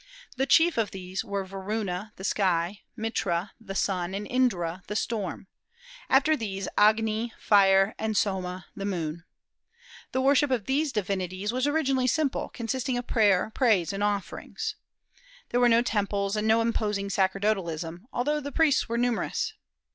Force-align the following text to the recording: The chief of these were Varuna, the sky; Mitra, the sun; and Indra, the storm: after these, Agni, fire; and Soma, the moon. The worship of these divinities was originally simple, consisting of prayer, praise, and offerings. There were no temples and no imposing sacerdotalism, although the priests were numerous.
The 0.35 0.47
chief 0.47 0.79
of 0.79 0.89
these 0.89 1.23
were 1.23 1.45
Varuna, 1.45 2.11
the 2.15 2.23
sky; 2.23 2.81
Mitra, 2.95 3.51
the 3.61 3.75
sun; 3.75 4.15
and 4.15 4.25
Indra, 4.25 4.81
the 4.87 4.95
storm: 4.95 5.45
after 6.09 6.35
these, 6.35 6.67
Agni, 6.75 7.33
fire; 7.39 7.93
and 7.99 8.17
Soma, 8.17 8.65
the 8.75 8.83
moon. 8.83 9.25
The 10.11 10.21
worship 10.21 10.49
of 10.49 10.65
these 10.65 10.91
divinities 10.91 11.51
was 11.53 11.67
originally 11.67 12.07
simple, 12.07 12.49
consisting 12.49 12.97
of 12.97 13.05
prayer, 13.05 13.51
praise, 13.53 13.93
and 13.93 14.03
offerings. 14.03 14.73
There 15.49 15.59
were 15.59 15.69
no 15.69 15.83
temples 15.83 16.35
and 16.35 16.47
no 16.47 16.61
imposing 16.61 17.11
sacerdotalism, 17.11 18.07
although 18.11 18.39
the 18.39 18.51
priests 18.51 18.89
were 18.89 18.97
numerous. 18.97 19.53